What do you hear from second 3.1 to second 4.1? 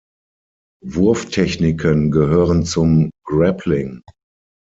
Grappling.